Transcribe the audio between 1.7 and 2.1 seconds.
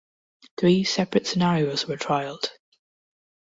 were